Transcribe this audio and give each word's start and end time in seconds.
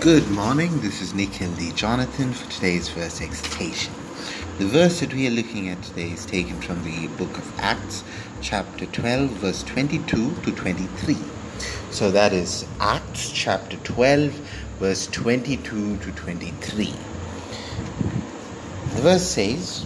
Good 0.00 0.30
morning, 0.30 0.80
this 0.80 1.02
is 1.02 1.12
Nikhil 1.12 1.52
D. 1.56 1.72
Jonathan 1.72 2.32
for 2.32 2.50
today's 2.50 2.88
verse 2.88 3.20
exhortation. 3.20 3.92
The 4.56 4.64
verse 4.64 5.00
that 5.00 5.12
we 5.12 5.26
are 5.26 5.30
looking 5.30 5.68
at 5.68 5.82
today 5.82 6.12
is 6.12 6.24
taken 6.24 6.58
from 6.62 6.82
the 6.84 7.08
book 7.18 7.36
of 7.36 7.60
Acts, 7.60 8.02
chapter 8.40 8.86
12, 8.86 9.28
verse 9.32 9.62
22 9.62 10.36
to 10.36 10.52
23. 10.52 11.18
So 11.90 12.10
that 12.12 12.32
is 12.32 12.64
Acts 12.80 13.30
chapter 13.30 13.76
12, 13.76 14.32
verse 14.78 15.06
22 15.08 15.98
to 15.98 16.12
23. 16.12 16.84
The 18.94 19.02
verse 19.02 19.26
says, 19.28 19.84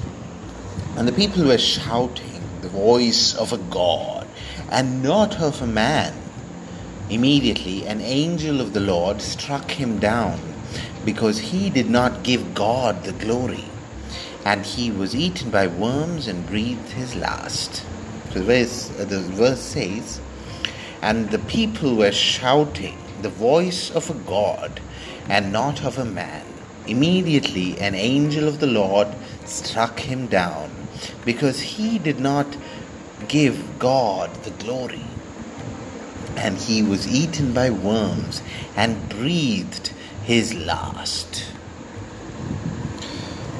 And 0.96 1.08
the 1.08 1.12
people 1.12 1.44
were 1.44 1.58
shouting 1.58 2.40
the 2.60 2.68
voice 2.68 3.34
of 3.34 3.52
a 3.52 3.58
God 3.58 4.28
and 4.70 5.02
not 5.02 5.40
of 5.40 5.60
a 5.60 5.66
man 5.66 6.14
Immediately, 7.10 7.86
an 7.86 8.00
angel 8.00 8.62
of 8.62 8.72
the 8.72 8.80
Lord 8.80 9.20
struck 9.20 9.72
him 9.72 9.98
down 9.98 10.40
because 11.04 11.38
he 11.38 11.68
did 11.68 11.90
not 11.90 12.22
give 12.22 12.54
God 12.54 13.04
the 13.04 13.12
glory, 13.12 13.66
and 14.42 14.64
he 14.64 14.90
was 14.90 15.14
eaten 15.14 15.50
by 15.50 15.66
worms 15.66 16.26
and 16.26 16.46
breathed 16.46 16.88
his 16.92 17.14
last. 17.14 17.84
So 18.32 18.38
the 18.38 18.44
verse, 18.44 18.90
uh, 18.98 19.04
the 19.04 19.20
verse 19.20 19.60
says, 19.60 20.18
And 21.02 21.28
the 21.28 21.40
people 21.40 21.94
were 21.94 22.10
shouting 22.10 22.96
the 23.20 23.28
voice 23.28 23.90
of 23.90 24.08
a 24.08 24.14
God 24.14 24.80
and 25.28 25.52
not 25.52 25.84
of 25.84 25.98
a 25.98 26.06
man. 26.06 26.46
Immediately, 26.86 27.78
an 27.80 27.94
angel 27.94 28.48
of 28.48 28.60
the 28.60 28.66
Lord 28.66 29.08
struck 29.44 30.00
him 30.00 30.26
down 30.26 30.70
because 31.26 31.60
he 31.60 31.98
did 31.98 32.18
not 32.18 32.56
give 33.28 33.78
God 33.78 34.32
the 34.44 34.50
glory 34.50 35.04
and 36.36 36.56
he 36.56 36.82
was 36.82 37.06
eaten 37.06 37.52
by 37.52 37.70
worms 37.70 38.42
and 38.76 39.08
breathed 39.08 39.92
his 40.24 40.54
last. 40.54 41.46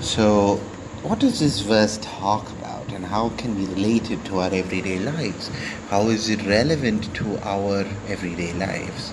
So, 0.01 0.57
what 1.03 1.19
does 1.19 1.41
this 1.41 1.61
verse 1.61 1.98
talk 2.03 2.51
about, 2.51 2.93
and 2.93 3.05
how 3.05 3.31
can 3.31 3.57
we 3.57 3.67
relate 3.67 4.11
it 4.11 4.25
to 4.27 4.41
our 4.41 4.53
everyday 4.53 4.98
lives? 4.98 5.51
How 5.89 6.09
is 6.09 6.29
it 6.29 6.45
relevant 6.47 7.15
to 7.17 7.39
our 7.47 7.85
everyday 8.09 8.53
lives? 8.55 9.13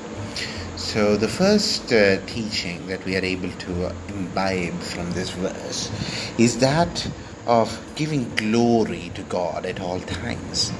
So, 0.78 1.16
the 1.16 1.28
first 1.28 1.92
uh, 1.94 2.26
teaching 2.26 2.88
that 2.88 3.04
we 3.06 3.16
are 3.16 3.24
able 3.24 3.52
to 3.52 3.96
imbibe 4.10 4.80
from 4.80 5.12
this 5.12 5.30
verse 5.30 5.92
is 6.38 6.60
that 6.60 7.10
of 7.46 7.80
giving 7.96 8.34
glory 8.36 9.12
to 9.16 9.22
God 9.24 9.66
at 9.66 9.80
all 9.80 10.00
times. 10.00 10.72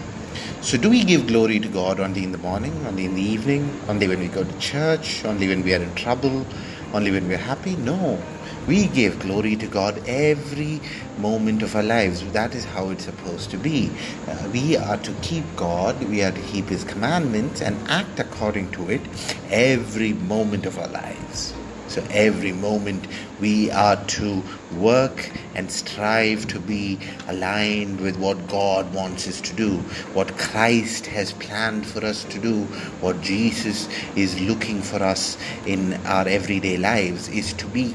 So, 0.64 0.78
do 0.78 0.92
we 0.92 1.04
give 1.04 1.26
glory 1.26 1.60
to 1.60 1.68
God 1.68 2.00
only 2.00 2.24
in 2.24 2.32
the 2.32 2.38
morning, 2.38 2.86
only 2.86 3.06
in 3.06 3.16
the 3.16 3.22
evening, 3.22 3.82
only 3.88 4.08
when 4.08 4.20
we 4.20 4.28
go 4.28 4.44
to 4.44 4.60
church, 4.60 5.26
only 5.26 5.48
when 5.48 5.64
we 5.64 5.74
are 5.74 5.82
in 5.82 5.94
trouble, 5.96 6.46
only 6.94 7.10
when 7.10 7.28
we 7.28 7.34
are 7.34 7.40
happy? 7.40 7.76
No. 7.78 8.22
We 8.68 8.86
give 8.86 9.20
glory 9.20 9.56
to 9.56 9.66
God 9.66 10.08
every 10.08 10.80
moment 11.18 11.64
of 11.64 11.76
our 11.76 11.82
lives. 11.82 12.24
That 12.34 12.54
is 12.54 12.64
how 12.64 12.92
it's 12.92 13.06
supposed 13.06 13.50
to 13.50 13.58
be. 13.58 13.90
Uh, 14.28 14.50
we 14.54 14.78
are 14.78 14.98
to 14.98 15.12
keep 15.24 15.46
God, 15.56 16.00
we 16.04 16.22
are 16.22 16.32
to 16.32 16.42
keep 16.42 16.70
His 16.70 16.84
commandments 16.84 17.60
and 17.64 17.76
act 17.90 18.20
according 18.20 18.70
to 18.74 18.88
it 18.92 19.02
every 19.50 20.14
moment 20.14 20.68
of 20.68 20.78
our 20.78 20.90
lives. 20.90 21.56
So 21.92 22.02
every 22.10 22.54
moment 22.54 23.06
we 23.42 23.70
are 23.70 23.98
to 23.98 24.42
work 24.78 25.30
and 25.56 25.70
strive 25.70 26.48
to 26.48 26.58
be 26.58 26.98
aligned 27.28 28.00
with 28.00 28.16
what 28.16 28.48
God 28.48 28.94
wants 28.94 29.28
us 29.28 29.42
to 29.42 29.54
do, 29.54 29.80
what 30.14 30.38
Christ 30.38 31.08
has 31.08 31.34
planned 31.34 31.86
for 31.86 32.06
us 32.06 32.24
to 32.24 32.40
do, 32.40 32.64
what 33.02 33.20
Jesus 33.20 33.90
is 34.16 34.40
looking 34.40 34.82
for 34.82 35.04
us 35.04 35.38
in 35.66 35.96
our 36.06 36.26
everyday 36.30 36.78
lives 36.78 37.28
is 37.28 37.52
to 37.56 37.68
be 37.68 37.94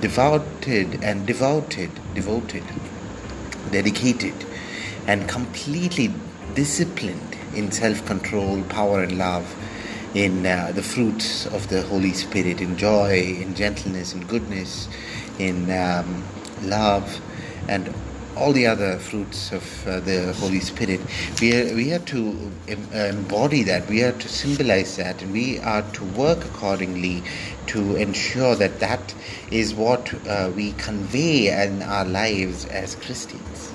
devoted 0.00 1.04
and 1.04 1.26
devoted, 1.26 1.90
devoted, 2.14 2.64
dedicated, 3.70 4.46
and 5.06 5.28
completely 5.28 6.10
disciplined 6.54 7.36
in 7.54 7.70
self 7.70 8.06
control, 8.06 8.62
power, 8.62 9.02
and 9.02 9.18
love 9.18 9.54
in 10.16 10.46
uh, 10.46 10.72
the 10.74 10.82
fruits 10.82 11.44
of 11.48 11.68
the 11.68 11.82
Holy 11.82 12.14
Spirit, 12.14 12.62
in 12.62 12.78
joy, 12.78 13.36
in 13.38 13.54
gentleness, 13.54 14.14
in 14.14 14.22
goodness, 14.22 14.88
in 15.38 15.70
um, 15.70 16.24
love, 16.62 17.20
and 17.68 17.92
all 18.34 18.50
the 18.54 18.66
other 18.66 18.98
fruits 18.98 19.52
of 19.52 19.86
uh, 19.86 20.00
the 20.00 20.32
Holy 20.40 20.60
Spirit. 20.60 21.00
We 21.38 21.54
are, 21.54 21.74
we 21.74 21.92
are 21.92 21.98
to 21.98 22.50
embody 22.92 23.62
that, 23.64 23.88
we 23.90 24.02
are 24.04 24.12
to 24.12 24.28
symbolize 24.28 24.96
that, 24.96 25.20
and 25.20 25.32
we 25.32 25.58
are 25.58 25.82
to 25.82 26.04
work 26.04 26.46
accordingly 26.46 27.22
to 27.66 27.96
ensure 27.96 28.54
that 28.54 28.80
that 28.80 29.14
is 29.50 29.74
what 29.74 30.14
uh, 30.26 30.50
we 30.56 30.72
convey 30.72 31.52
in 31.62 31.82
our 31.82 32.06
lives 32.06 32.64
as 32.66 32.94
Christians 32.94 33.70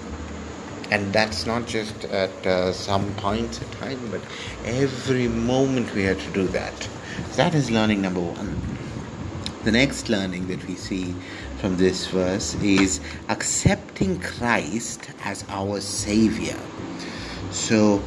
and 0.92 1.12
that's 1.14 1.46
not 1.46 1.66
just 1.66 2.04
at 2.06 2.46
uh, 2.46 2.72
some 2.72 3.14
points 3.16 3.62
in 3.62 3.70
time 3.72 4.00
but 4.12 4.22
every 4.66 5.28
moment 5.28 5.94
we 5.96 6.04
have 6.04 6.22
to 6.24 6.32
do 6.34 6.48
that 6.48 6.90
that 7.36 7.56
is 7.56 7.72
learning 7.72 8.02
number 8.02 8.20
one 8.20 8.62
the 9.64 9.72
next 9.72 10.10
learning 10.10 10.48
that 10.48 10.66
we 10.68 10.76
see 10.76 11.16
from 11.60 11.78
this 11.78 12.08
verse 12.08 12.56
is 12.56 13.00
accepting 13.30 14.20
christ 14.20 15.10
as 15.24 15.46
our 15.50 15.80
savior 15.80 16.60
so 17.52 18.02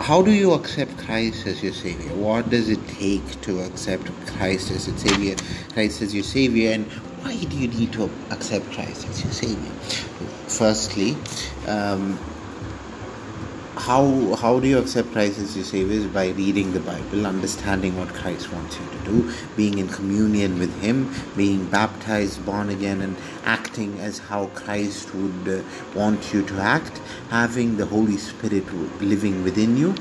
how 0.00 0.20
do 0.22 0.32
you 0.32 0.52
accept 0.52 0.98
Christ 0.98 1.46
as 1.46 1.62
your 1.62 1.72
Savior? 1.72 2.12
What 2.14 2.50
does 2.50 2.68
it 2.68 2.86
take 2.88 3.40
to 3.42 3.60
accept 3.60 4.10
Christ 4.26 4.72
as 4.72 4.88
your 4.88 4.98
Savior? 4.98 5.36
Christ 5.72 6.02
as 6.02 6.12
your 6.12 6.24
Savior, 6.24 6.72
and 6.72 6.84
why 7.22 7.36
do 7.36 7.56
you 7.56 7.68
need 7.68 7.92
to 7.92 8.10
accept 8.30 8.70
Christ 8.72 9.08
as 9.08 9.22
your 9.22 9.32
Savior? 9.32 9.72
Firstly, 10.46 11.16
um, 11.66 12.18
how 13.76 14.36
how 14.36 14.60
do 14.60 14.68
you 14.68 14.78
accept 14.78 15.12
Christ 15.12 15.38
as 15.38 15.56
your 15.56 15.64
Savior? 15.64 15.94
Is 15.94 16.06
by 16.06 16.28
reading 16.28 16.72
the 16.72 16.80
Bible, 16.80 17.26
understanding 17.26 17.98
what 17.98 18.08
Christ 18.08 18.52
wants 18.52 18.78
you 18.78 18.86
to 18.86 19.04
do, 19.04 19.32
being 19.56 19.78
in 19.78 19.88
communion 19.88 20.58
with 20.58 20.80
Him, 20.80 21.12
being 21.36 21.66
baptized, 21.66 22.44
born 22.46 22.68
again, 22.68 23.00
and 23.00 23.16
acting 23.44 23.98
as 24.00 24.18
how 24.18 24.46
Christ 24.54 25.14
would 25.14 25.48
uh, 25.48 25.62
want 25.94 26.32
you 26.32 26.42
to 26.46 26.60
act, 26.60 27.00
having 27.30 27.76
the 27.76 27.86
Holy 27.86 28.18
Spirit 28.18 28.72
living 29.00 29.42
within 29.42 29.76
you 29.76 29.94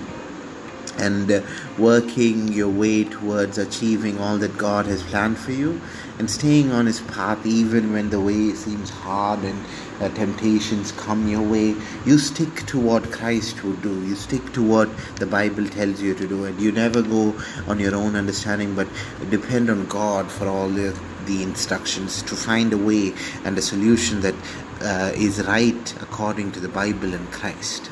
and 0.98 1.32
uh, 1.32 1.42
working 1.78 2.48
your 2.50 2.70
way 2.70 3.04
towards 3.04 3.58
achieving 3.58 4.20
all 4.20 4.38
that 4.38 4.58
God 4.58 4.86
has 4.86 5.02
planned 5.04 5.38
for 5.38 5.52
you 5.52 5.82
and 6.20 6.30
staying 6.30 6.72
on 6.72 6.86
His 6.86 7.02
path 7.02 7.46
even 7.46 7.92
when 7.92 8.10
the 8.10 8.20
way 8.20 8.54
seems 8.54 8.90
hard 8.90 9.40
and 9.40 9.60
uh, 10.00 10.10
temptations 10.10 10.92
come 10.92 11.28
your 11.28 11.42
way. 11.42 11.76
You 12.06 12.18
stick 12.18 12.66
to 12.68 12.80
what 12.80 13.12
Christ 13.12 13.64
would 13.64 13.82
do, 13.82 14.06
you 14.06 14.16
stick 14.16 14.54
to 14.54 14.64
what 14.64 14.90
the 15.16 15.26
Bible 15.26 15.68
tells 15.68 16.02
you 16.02 16.14
to 16.16 16.28
do, 16.28 16.46
and 16.46 16.60
you 16.60 16.72
never 16.72 17.02
go 17.02 17.36
on 17.68 17.80
your 17.80 17.96
own 17.96 18.16
understanding 18.16 18.76
but 18.76 18.88
depend 19.30 19.70
on 19.70 19.86
God 19.88 20.32
for 20.32 20.48
all 20.48 20.70
the, 20.70 20.98
the 21.26 21.42
instructions 21.44 22.22
to 22.24 22.36
find 22.36 22.74
a 22.74 22.78
way 22.78 23.14
and 23.46 23.58
a 23.58 23.62
solution 23.62 24.22
that 24.22 24.36
uh, 24.82 25.12
is 25.16 25.44
right 25.46 26.02
according 26.02 26.52
to 26.52 26.60
the 26.60 26.70
Bible 26.70 27.14
and 27.14 27.32
Christ. 27.32 27.90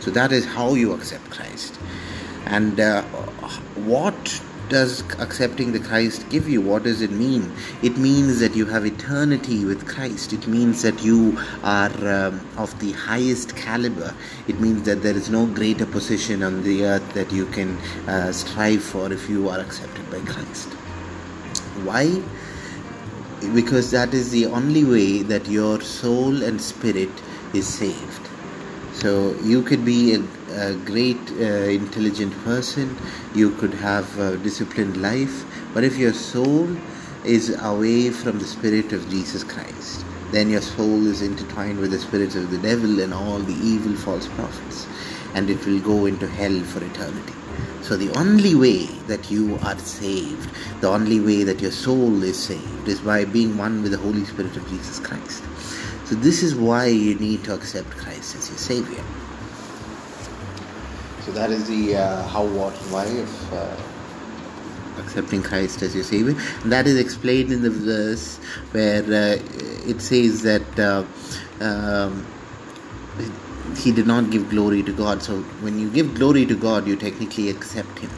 So 0.00 0.10
that 0.10 0.32
is 0.32 0.44
how 0.44 0.74
you 0.74 0.92
accept 0.92 1.30
Christ. 1.30 1.78
And 2.46 2.78
uh, 2.78 3.02
what 3.86 4.42
does 4.68 5.02
accepting 5.18 5.72
the 5.72 5.78
Christ 5.78 6.28
give 6.30 6.48
you? 6.48 6.60
What 6.60 6.84
does 6.84 7.00
it 7.00 7.10
mean? 7.10 7.52
It 7.82 7.96
means 7.96 8.40
that 8.40 8.54
you 8.56 8.66
have 8.66 8.86
eternity 8.86 9.64
with 9.64 9.86
Christ. 9.86 10.32
It 10.32 10.46
means 10.46 10.82
that 10.82 11.02
you 11.04 11.38
are 11.62 11.92
um, 12.08 12.46
of 12.56 12.78
the 12.80 12.92
highest 12.92 13.56
caliber. 13.56 14.14
It 14.48 14.60
means 14.60 14.82
that 14.84 15.02
there 15.02 15.14
is 15.14 15.30
no 15.30 15.46
greater 15.46 15.86
position 15.86 16.42
on 16.42 16.62
the 16.62 16.84
earth 16.84 17.12
that 17.14 17.32
you 17.32 17.46
can 17.46 17.76
uh, 18.08 18.32
strive 18.32 18.82
for 18.82 19.12
if 19.12 19.28
you 19.28 19.48
are 19.48 19.60
accepted 19.60 20.10
by 20.10 20.20
Christ. 20.20 20.68
Why? 21.84 22.22
Because 23.54 23.90
that 23.90 24.14
is 24.14 24.30
the 24.30 24.46
only 24.46 24.84
way 24.84 25.22
that 25.22 25.46
your 25.46 25.80
soul 25.82 26.42
and 26.42 26.60
spirit 26.60 27.10
is 27.52 27.66
saved. 27.66 28.28
So 28.94 29.34
you 29.42 29.62
could 29.62 29.84
be 29.84 30.14
a, 30.14 30.22
a 30.52 30.74
great, 30.76 31.18
uh, 31.32 31.68
intelligent 31.68 32.32
person, 32.44 32.96
you 33.34 33.50
could 33.52 33.74
have 33.74 34.18
a 34.18 34.36
disciplined 34.38 34.96
life, 35.02 35.44
but 35.74 35.84
if 35.84 35.98
your 35.98 36.12
soul 36.12 36.68
is 37.24 37.56
away 37.62 38.10
from 38.10 38.38
the 38.38 38.44
spirit 38.44 38.92
of 38.92 39.08
Jesus 39.10 39.42
Christ, 39.42 40.04
then 40.30 40.48
your 40.50 40.62
soul 40.62 41.06
is 41.06 41.22
intertwined 41.22 41.78
with 41.78 41.90
the 41.90 41.98
spirits 41.98 42.34
of 42.34 42.50
the 42.50 42.58
devil 42.58 43.00
and 43.00 43.12
all 43.12 43.38
the 43.38 43.54
evil 43.54 43.94
false 43.94 44.26
prophets, 44.28 44.86
and 45.34 45.50
it 45.50 45.64
will 45.66 45.80
go 45.80 46.06
into 46.06 46.26
hell 46.26 46.60
for 46.64 46.82
eternity. 46.84 47.34
So, 47.82 47.96
the 47.96 48.10
only 48.18 48.54
way 48.54 48.86
that 49.08 49.30
you 49.30 49.58
are 49.62 49.78
saved, 49.78 50.48
the 50.80 50.88
only 50.88 51.20
way 51.20 51.44
that 51.44 51.60
your 51.60 51.70
soul 51.70 52.22
is 52.22 52.38
saved, 52.38 52.88
is 52.88 53.00
by 53.00 53.26
being 53.26 53.58
one 53.58 53.82
with 53.82 53.92
the 53.92 53.98
Holy 53.98 54.24
Spirit 54.24 54.56
of 54.56 54.66
Jesus 54.70 54.98
Christ. 54.98 55.42
So, 56.06 56.14
this 56.16 56.42
is 56.42 56.54
why 56.54 56.86
you 56.86 57.14
need 57.14 57.44
to 57.44 57.54
accept 57.54 57.90
Christ 57.90 58.36
as 58.36 58.48
your 58.48 58.58
Savior. 58.58 59.04
So, 61.24 61.32
that 61.32 61.50
is 61.50 61.66
the 61.66 61.96
uh, 61.96 62.28
how, 62.28 62.44
what, 62.44 62.74
why 62.92 63.06
of 63.06 63.52
uh, 63.52 63.76
accepting 65.00 65.42
Christ 65.42 65.82
as 65.82 65.94
your 65.94 66.04
Savior. 66.04 66.36
And 66.62 66.72
that 66.72 66.86
is 66.86 66.98
explained 66.98 67.52
in 67.52 67.62
the 67.62 67.70
verse 67.70 68.36
where 68.72 69.02
uh, 69.02 69.38
it 69.88 70.00
says 70.00 70.42
that 70.42 70.78
uh, 70.78 71.04
um, 71.60 72.26
he 73.76 73.92
did 73.92 74.06
not 74.06 74.30
give 74.30 74.50
glory 74.50 74.82
to 74.82 74.92
God. 74.92 75.22
So 75.22 75.38
when 75.62 75.78
you 75.78 75.90
give 75.90 76.14
glory 76.14 76.46
to 76.46 76.54
God, 76.54 76.86
you 76.86 76.96
technically 76.96 77.50
accept 77.50 77.98
Him. 77.98 78.10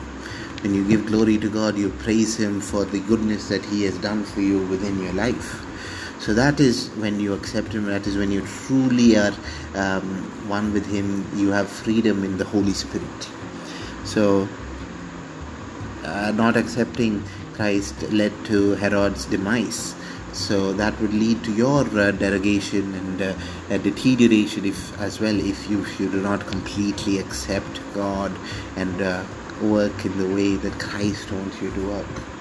When 0.63 0.75
you 0.75 0.87
give 0.87 1.07
glory 1.07 1.39
to 1.39 1.49
God, 1.49 1.77
you 1.77 1.91
praise 1.91 2.39
Him 2.39 2.61
for 2.61 2.85
the 2.85 3.01
goodness 3.01 3.49
that 3.49 3.65
He 3.65 3.85
has 3.85 3.97
done 3.99 4.25
for 4.25 4.41
you 4.41 4.67
within 4.67 5.03
your 5.03 5.13
life. 5.13 5.63
So 6.21 6.35
that 6.35 6.61
is 6.61 6.89
when 6.97 7.21
you 7.21 7.35
accept 7.35 7.73
Him, 7.73 7.85
that 7.87 8.07
is 8.07 8.17
when 8.17 8.31
you 8.31 8.41
truly 8.43 9.17
are 9.17 9.35
um, 9.75 10.49
one 10.49 10.73
with 10.73 10.87
Him, 10.87 11.27
you 11.37 11.51
have 11.51 11.69
freedom 11.69 12.25
in 12.25 12.39
the 12.39 12.45
Holy 12.45 12.73
Spirit. 12.73 13.29
So, 14.05 14.49
uh, 16.05 16.33
not 16.35 16.57
accepting 16.57 17.23
Christ 17.55 18.03
led 18.11 18.33
to 18.47 18.73
Herod's 18.77 19.27
demise. 19.27 19.95
So 20.33 20.75
that 20.75 21.01
would 21.01 21.15
lead 21.15 21.43
to 21.45 21.53
your 21.53 21.81
uh, 21.99 22.11
derogation 22.11 22.95
and 22.95 23.23
uh, 23.23 23.79
deterioration 23.79 24.67
if, 24.67 25.01
as 25.01 25.19
well 25.19 25.35
if 25.35 25.69
you, 25.71 25.81
if 25.81 25.99
you 25.99 26.11
do 26.11 26.21
not 26.21 26.47
completely 26.47 27.19
accept 27.19 27.81
God 27.95 28.33
and 28.77 29.01
uh, 29.01 29.25
work 29.63 30.05
in 30.05 30.17
the 30.19 30.29
way 30.35 30.57
that 30.57 30.79
Christ 30.79 31.33
wants 31.33 31.61
you 31.63 31.71
to 31.71 31.89
work. 31.89 32.36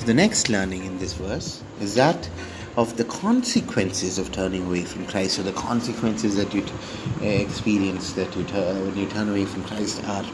So 0.00 0.06
the 0.06 0.14
next 0.14 0.48
learning 0.48 0.86
in 0.86 0.98
this 0.98 1.12
verse 1.12 1.62
is 1.78 1.94
that 1.96 2.30
of 2.78 2.96
the 2.96 3.04
consequences 3.04 4.16
of 4.16 4.32
turning 4.32 4.66
away 4.66 4.84
from 4.84 5.04
Christ, 5.06 5.38
or 5.38 5.42
the 5.42 5.52
consequences 5.52 6.36
that 6.36 6.54
you 6.54 6.62
t- 6.62 6.72
uh, 7.20 7.24
experience 7.24 8.14
that 8.14 8.34
you 8.34 8.44
turn 8.44 8.80
when 8.86 8.96
you 8.96 9.06
turn 9.10 9.28
away 9.28 9.44
from 9.44 9.62
Christ 9.64 10.02
are 10.04 10.24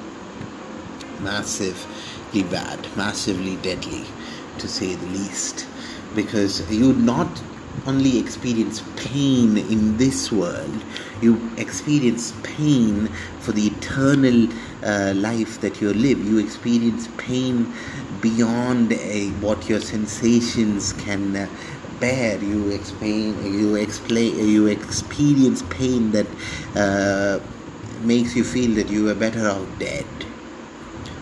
massively 1.19 2.45
bad, 2.45 2.79
massively 2.97 3.57
deadly, 3.57 4.05
to 4.59 4.69
say 4.69 4.95
the 4.95 5.07
least, 5.07 5.67
because 6.15 6.71
you 6.71 6.93
not 6.93 7.27
only 7.87 8.19
experience 8.19 8.83
pain 8.97 9.59
in 9.59 9.97
this 9.97 10.33
world, 10.33 10.83
you 11.21 11.51
experience 11.57 12.33
pain 12.43 13.09
for 13.41 13.53
the 13.53 13.67
eternal 13.67 14.49
uh, 14.85 15.13
life 15.15 15.61
that 15.61 15.81
you 15.81 15.93
live. 15.93 16.19
You 16.25 16.39
experience 16.39 17.09
pain 17.17 17.73
beyond 18.21 18.93
uh, 18.93 18.97
what 19.41 19.69
your 19.69 19.81
sensations 19.81 20.93
can 20.95 21.37
uh, 21.37 21.49
bear. 22.01 22.39
You 22.43 22.71
explain, 22.71 23.53
you 23.53 23.75
explain, 23.77 24.49
you 24.49 24.67
experience 24.67 25.63
pain 25.71 26.13
that 26.13 26.27
uh, 26.75 27.41
makes 28.03 28.37
you 28.37 28.45
feel 28.45 28.75
that 28.77 28.89
you 28.89 29.09
are 29.09 29.15
better 29.15 29.49
off 29.49 29.67
dead. 29.79 30.07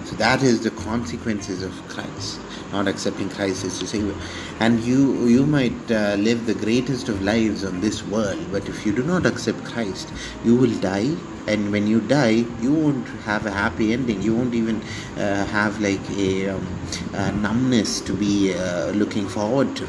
So 0.05 0.17
that 0.17 0.43
is 0.43 0.61
the 0.61 0.71
consequences 0.71 1.63
of 1.63 1.73
Christ 1.89 2.41
not 2.75 2.89
accepting 2.89 3.29
Christ 3.31 3.65
as 3.65 3.81
your 3.81 3.89
Savior. 3.89 4.15
And 4.61 4.81
you 4.91 5.27
you 5.35 5.47
might 5.55 5.93
uh, 5.99 6.17
live 6.29 6.47
the 6.47 6.59
greatest 6.65 7.09
of 7.13 7.23
lives 7.31 7.65
on 7.71 7.81
this 7.87 8.03
world, 8.15 8.43
but 8.57 8.69
if 8.75 8.85
you 8.87 8.93
do 9.01 9.05
not 9.13 9.31
accept 9.31 9.65
Christ, 9.73 10.13
you 10.45 10.57
will 10.65 10.77
die. 10.89 11.15
And 11.47 11.71
when 11.73 11.87
you 11.93 12.01
die, 12.01 12.37
you 12.65 12.73
won't 12.73 13.09
have 13.31 13.47
a 13.47 13.51
happy 13.51 13.93
ending. 13.97 14.23
You 14.23 14.35
won't 14.37 14.55
even 14.61 14.81
uh, 15.17 15.45
have 15.57 15.81
like 15.87 16.07
a, 16.27 16.49
um, 16.49 16.67
a, 17.13 17.33
numbness 17.33 18.01
to 18.07 18.15
be 18.15 18.55
uh, 18.55 18.93
looking 19.03 19.29
forward 19.29 19.77
to. 19.81 19.89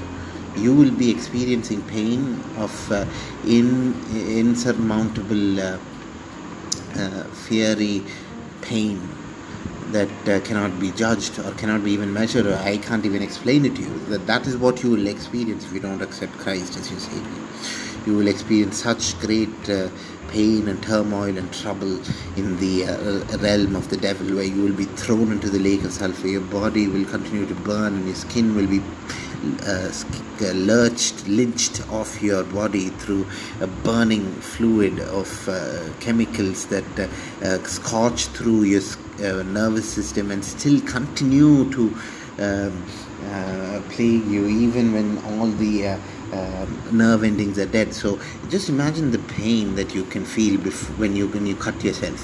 You 0.58 0.74
will 0.80 0.92
be 0.92 1.10
experiencing 1.10 1.82
pain 1.84 2.42
of 2.66 2.92
uh, 2.92 3.06
in 3.46 3.70
insurmountable, 4.14 5.62
uh, 5.62 5.78
uh, 6.98 7.24
fiery 7.46 8.04
pain 8.62 9.00
that 9.96 10.28
uh, 10.28 10.40
cannot 10.46 10.78
be 10.80 10.92
judged 10.92 11.40
or 11.40 11.52
cannot 11.54 11.84
be 11.84 11.92
even 11.92 12.12
measured 12.12 12.46
or 12.46 12.56
I 12.56 12.78
can't 12.78 13.06
even 13.06 13.22
explain 13.22 13.66
it 13.66 13.76
to 13.78 13.82
you. 13.82 14.00
That 14.10 14.28
that 14.28 14.48
is 14.48 14.58
what 14.58 14.84
you 14.84 14.92
will 14.92 15.08
experience 15.08 15.64
if 15.66 15.72
you 15.72 15.80
don't 15.80 16.02
accept 16.02 16.34
Christ 16.34 16.78
as 16.78 16.92
your 16.92 17.00
Savior. 17.00 17.42
You 18.06 18.18
will 18.18 18.28
experience 18.28 18.84
such 18.84 19.18
great 19.20 19.70
uh, 19.70 19.90
pain 20.28 20.68
and 20.68 20.82
turmoil 20.84 21.38
and 21.38 21.52
trouble 21.54 21.94
in 22.36 22.58
the 22.58 22.86
uh, 22.86 23.38
realm 23.38 23.76
of 23.76 23.90
the 23.90 23.98
devil 23.98 24.36
where 24.36 24.44
you 24.44 24.62
will 24.64 24.80
be 24.84 24.90
thrown 25.04 25.32
into 25.32 25.50
the 25.50 25.60
lake 25.60 25.84
of 25.86 25.94
sulfur. 25.94 26.28
Your 26.28 26.42
body 26.42 26.88
will 26.88 27.06
continue 27.06 27.46
to 27.46 27.56
burn 27.56 27.96
and 27.96 28.06
your 28.06 28.16
skin 28.16 28.54
will 28.56 28.68
be 28.68 28.82
uh, 29.64 29.92
uh, 30.42 30.52
lurched, 30.54 31.28
lynched 31.28 31.88
off 31.90 32.22
your 32.22 32.44
body 32.44 32.90
through 32.90 33.26
a 33.62 33.68
burning 33.68 34.26
fluid 34.42 35.00
of 35.00 35.48
uh, 35.48 35.88
chemicals 36.00 36.66
that 36.68 37.00
uh, 37.00 37.08
uh 37.46 37.64
scorch 37.64 38.26
through 38.38 38.64
your 38.64 38.82
uh, 39.20 39.44
nervous 39.44 39.88
system 39.88 40.32
and 40.32 40.44
still 40.44 40.80
continue 40.82 41.70
to 41.72 41.96
um, 42.40 42.86
plague 43.90 44.26
you 44.26 44.46
even 44.48 44.94
when 44.94 45.18
all 45.40 45.48
the 45.48 45.98
um, 46.34 46.82
nerve 46.92 47.24
endings 47.24 47.58
are 47.60 47.66
dead. 47.66 47.94
So 47.94 48.20
just 48.50 48.70
imagine 48.70 49.12
the 49.12 49.20
pain 49.20 49.76
that 49.76 49.94
you 49.96 50.04
can 50.06 50.26
feel 50.26 50.60
before, 50.60 50.96
when 50.98 51.16
you 51.16 51.28
when 51.28 51.46
you 51.46 51.56
cut 51.56 51.84
yourself. 51.84 52.20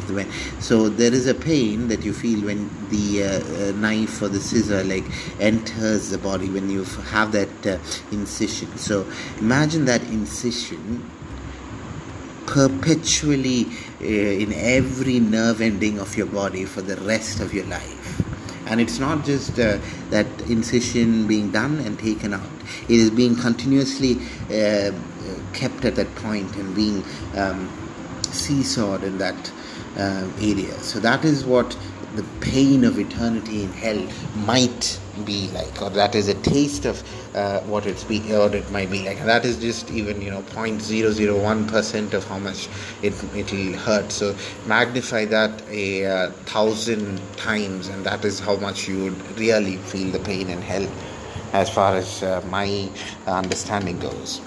So 0.62 0.90
there 0.90 1.14
is 1.14 1.28
a 1.28 1.34
pain 1.34 1.88
that 1.88 2.04
you 2.04 2.14
feel 2.14 2.44
when 2.46 2.70
the 2.90 3.24
uh, 3.24 3.28
uh, 3.28 3.72
knife 3.74 4.22
or 4.22 4.28
the 4.28 4.40
scissor 4.40 4.84
like 4.84 5.06
enters 5.40 6.10
the 6.10 6.18
body 6.18 6.50
when 6.50 6.70
you 6.70 6.84
have 6.84 7.32
that 7.32 7.68
uh, 7.68 7.78
incision. 8.12 8.78
So 8.78 9.06
imagine 9.40 9.86
that 9.86 10.02
incision 10.04 11.10
perpetually 12.52 13.66
uh, 14.02 14.06
in 14.44 14.52
every 14.54 15.20
nerve 15.20 15.62
ending 15.62 16.00
of 16.00 16.18
your 16.18 16.28
body 16.28 16.66
for 16.66 16.82
the 16.82 16.98
rest 16.98 17.40
of 17.40 17.54
your 17.54 17.66
life. 17.66 18.22
And 18.68 18.80
it's 18.80 19.00
not 19.00 19.26
just 19.26 19.58
uh, 19.58 19.80
that 20.10 20.28
incision 20.50 21.28
being 21.28 21.52
done 21.52 21.80
and 21.80 21.98
taken 21.98 22.34
out. 22.34 22.52
It 22.90 23.00
is 23.00 23.10
being 23.10 23.36
continuously 23.36 24.18
uh, 24.50 24.92
kept 25.54 25.86
at 25.86 25.96
that 25.96 26.14
point 26.16 26.54
and 26.58 26.76
being 26.76 27.04
um, 27.36 27.70
seesawed 28.32 29.04
in 29.04 29.18
that 29.18 29.52
uh, 29.98 30.28
area. 30.40 30.74
So 30.80 31.00
that 31.00 31.26
is 31.26 31.46
what 31.46 31.78
the 32.16 32.24
pain 32.42 32.84
of 32.84 33.00
eternity 33.00 33.64
in 33.64 33.72
hell 33.72 34.08
might 34.46 35.00
be 35.26 35.50
like, 35.50 35.82
or 35.82 35.90
that 35.92 36.16
is 36.16 36.28
a 36.28 36.34
taste 36.36 36.86
of 36.86 37.02
uh, 37.36 37.62
what 37.62 37.86
it's 37.86 38.04
be, 38.04 38.34
or 38.34 38.54
it 38.56 38.70
might 38.72 38.92
be 38.92 39.06
like. 39.06 39.20
And 39.20 39.30
that 39.30 39.46
is 39.46 39.58
just 39.58 39.90
even 39.92 40.22
you 40.22 40.30
know 40.30 40.42
0.001 40.42 41.68
percent 41.68 42.14
of 42.14 42.24
how 42.26 42.40
much 42.40 42.68
it 43.02 43.14
it'll 43.36 43.74
hurt. 43.74 44.12
So 44.12 44.36
magnify 44.66 45.26
that 45.26 45.62
a 45.70 46.06
uh, 46.06 46.32
thousand 46.46 47.22
times, 47.38 47.88
and 47.88 48.06
that 48.06 48.26
is 48.26 48.40
how 48.40 48.56
much 48.58 48.88
you 48.88 49.04
would 49.06 49.40
really 49.40 49.78
feel 49.78 50.12
the 50.12 50.20
pain 50.20 50.50
in 50.50 50.62
hell, 50.62 50.88
as 51.54 51.70
far 51.70 51.96
as 51.96 52.24
uh, 52.24 52.44
my 52.50 52.90
understanding 53.26 54.00
goes. 54.00 54.42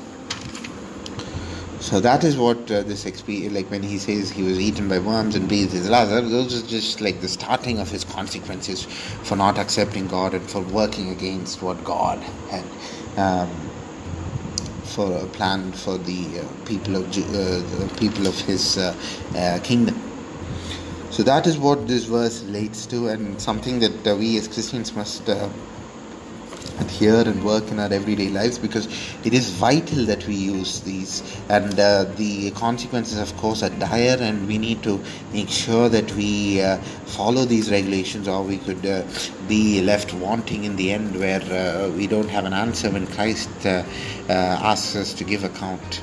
So 1.84 2.00
that 2.00 2.24
is 2.24 2.38
what 2.38 2.70
uh, 2.70 2.82
this 2.82 3.04
experience, 3.04 3.52
like 3.52 3.70
when 3.70 3.82
he 3.82 3.98
says 3.98 4.30
he 4.30 4.42
was 4.42 4.58
eaten 4.58 4.88
by 4.88 4.98
worms 5.00 5.36
and 5.36 5.46
breathed 5.46 5.72
his 5.72 5.90
last, 5.90 6.08
those 6.08 6.64
are 6.64 6.66
just 6.66 7.02
like 7.02 7.20
the 7.20 7.28
starting 7.28 7.78
of 7.78 7.90
his 7.90 8.04
consequences 8.04 8.84
for 9.22 9.36
not 9.36 9.58
accepting 9.58 10.06
God 10.06 10.32
and 10.32 10.48
for 10.50 10.62
working 10.62 11.10
against 11.10 11.60
what 11.60 11.84
God 11.84 12.20
had 12.48 12.64
um, 13.18 13.50
for 14.94 15.12
a 15.18 15.26
plan 15.26 15.72
for 15.72 15.98
the 15.98 16.40
uh, 16.40 16.64
people 16.64 16.96
of 16.96 17.04
uh, 17.18 17.98
people 17.98 18.28
of 18.28 18.40
His 18.40 18.78
uh, 18.78 18.96
uh, 19.36 19.58
kingdom. 19.62 20.00
So 21.10 21.22
that 21.24 21.46
is 21.46 21.58
what 21.58 21.86
this 21.86 22.04
verse 22.04 22.42
relates 22.44 22.86
to, 22.86 23.08
and 23.08 23.38
something 23.38 23.80
that 23.80 24.06
uh, 24.06 24.16
we 24.16 24.38
as 24.38 24.48
Christians 24.48 24.96
must 24.96 25.28
adhere 26.84 27.22
and 27.26 27.44
work 27.44 27.70
in 27.70 27.78
our 27.78 27.92
everyday 27.92 28.28
lives 28.28 28.58
because 28.58 28.86
it 29.24 29.34
is 29.34 29.50
vital 29.50 30.04
that 30.06 30.26
we 30.26 30.34
use 30.34 30.80
these. 30.80 31.22
And 31.48 31.78
uh, 31.78 32.04
the 32.16 32.50
consequences 32.52 33.18
of 33.18 33.36
course 33.36 33.62
are 33.62 33.70
dire 33.70 34.18
and 34.20 34.46
we 34.46 34.58
need 34.58 34.82
to 34.84 35.00
make 35.32 35.48
sure 35.48 35.88
that 35.88 36.12
we 36.12 36.60
uh, 36.62 36.78
follow 37.18 37.44
these 37.44 37.70
regulations 37.70 38.28
or 38.28 38.42
we 38.42 38.58
could 38.58 38.84
uh, 38.86 39.02
be 39.48 39.80
left 39.80 40.14
wanting 40.14 40.64
in 40.64 40.76
the 40.76 40.92
end 40.92 41.18
where 41.18 41.42
uh, 41.42 41.90
we 41.90 42.06
don't 42.06 42.28
have 42.28 42.44
an 42.44 42.52
answer 42.52 42.90
when 42.90 43.06
Christ 43.06 43.50
uh, 43.64 43.84
uh, 44.28 44.32
asks 44.72 44.96
us 44.96 45.14
to 45.14 45.24
give 45.24 45.44
account. 45.44 46.02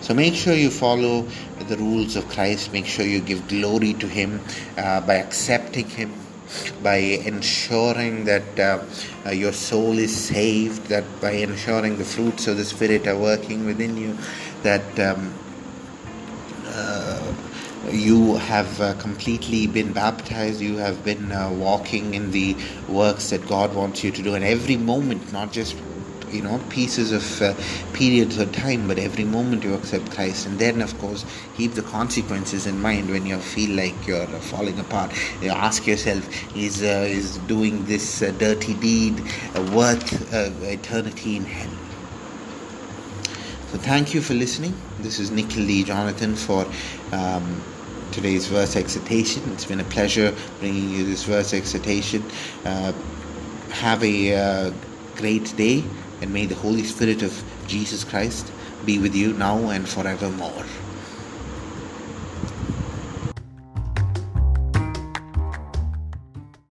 So 0.00 0.14
make 0.14 0.34
sure 0.34 0.54
you 0.54 0.70
follow 0.70 1.26
the 1.68 1.76
rules 1.76 2.16
of 2.16 2.26
Christ. 2.28 2.72
Make 2.72 2.86
sure 2.86 3.04
you 3.04 3.20
give 3.20 3.46
glory 3.48 3.92
to 3.94 4.08
him 4.08 4.40
by 4.74 5.16
accepting 5.16 5.88
him 5.88 6.10
by 6.82 6.96
ensuring 6.96 8.24
that 8.24 8.58
uh, 8.58 8.84
uh, 9.26 9.30
your 9.30 9.52
soul 9.52 9.98
is 9.98 10.14
saved, 10.14 10.86
that 10.86 11.04
by 11.20 11.32
ensuring 11.32 11.98
the 11.98 12.04
fruits 12.04 12.46
of 12.46 12.56
the 12.56 12.64
Spirit 12.64 13.06
are 13.06 13.18
working 13.18 13.66
within 13.66 13.96
you, 13.96 14.16
that 14.62 14.98
um, 14.98 15.32
uh, 16.66 17.34
you 17.90 18.36
have 18.36 18.80
uh, 18.80 18.94
completely 18.94 19.66
been 19.66 19.92
baptized, 19.92 20.60
you 20.60 20.76
have 20.76 21.04
been 21.04 21.32
uh, 21.32 21.50
walking 21.50 22.14
in 22.14 22.30
the 22.30 22.56
works 22.88 23.30
that 23.30 23.46
God 23.48 23.74
wants 23.74 24.04
you 24.04 24.10
to 24.10 24.22
do, 24.22 24.34
and 24.34 24.44
every 24.44 24.76
moment, 24.76 25.32
not 25.32 25.52
just 25.52 25.76
you 26.32 26.42
know 26.42 26.60
pieces 26.68 27.12
of 27.12 27.42
uh, 27.42 27.54
periods 27.92 28.38
of 28.38 28.52
time 28.52 28.86
but 28.88 28.98
every 28.98 29.24
moment 29.24 29.64
you 29.64 29.74
accept 29.74 30.10
christ. 30.10 30.46
And 30.46 30.58
then 30.58 30.82
of 30.82 30.96
course 30.98 31.24
keep 31.56 31.72
the 31.72 31.82
consequences 31.82 32.66
in 32.66 32.80
mind 32.80 33.10
when 33.10 33.26
you 33.26 33.38
feel 33.38 33.76
like 33.76 34.06
you're 34.06 34.26
falling 34.26 34.78
apart. 34.78 35.12
You 35.42 35.50
ask 35.50 35.86
yourself 35.86 36.28
is 36.56 36.82
uh, 36.82 37.06
is 37.08 37.38
doing 37.38 37.84
this 37.84 38.22
uh, 38.22 38.32
dirty 38.38 38.74
deed 38.74 39.20
uh, 39.54 39.70
worth 39.74 40.34
uh, 40.34 40.50
eternity 40.62 41.36
in 41.36 41.44
hell? 41.44 41.72
So 43.72 43.78
thank 43.78 44.14
you 44.14 44.20
for 44.20 44.34
listening. 44.34 44.74
This 44.98 45.18
is 45.18 45.30
nikhil 45.30 45.84
jonathan 45.84 46.34
for 46.34 46.66
um, 47.12 47.62
today's 48.12 48.46
verse 48.46 48.76
exhortation. 48.76 49.42
It's 49.52 49.64
been 49.64 49.80
a 49.80 49.84
pleasure 49.84 50.34
bringing 50.58 50.90
you 50.90 51.04
this 51.04 51.24
verse 51.24 51.54
exhortation. 51.54 52.24
Uh, 52.64 52.92
have 53.70 54.02
a 54.02 54.34
uh, 54.34 54.72
great 55.16 55.56
day 55.56 55.84
and 56.20 56.32
may 56.32 56.46
the 56.46 56.54
Holy 56.54 56.84
Spirit 56.84 57.22
of 57.22 57.42
Jesus 57.66 58.04
Christ 58.04 58.52
be 58.84 58.98
with 58.98 59.14
you 59.14 59.32
now 59.32 59.70
and 59.70 59.88
forevermore. 59.88 60.64